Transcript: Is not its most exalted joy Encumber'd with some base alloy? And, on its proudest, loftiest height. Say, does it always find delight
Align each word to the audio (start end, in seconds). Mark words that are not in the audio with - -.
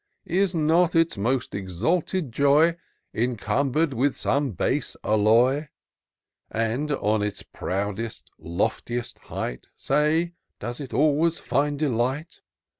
Is 0.25 0.55
not 0.55 0.95
its 0.95 1.15
most 1.15 1.53
exalted 1.53 2.31
joy 2.31 2.75
Encumber'd 3.13 3.93
with 3.93 4.17
some 4.17 4.49
base 4.53 4.97
alloy? 5.03 5.67
And, 6.49 6.91
on 6.91 7.21
its 7.21 7.43
proudest, 7.43 8.31
loftiest 8.39 9.19
height. 9.19 9.67
Say, 9.77 10.33
does 10.59 10.79
it 10.81 10.91
always 10.91 11.37
find 11.37 11.77
delight 11.77 12.41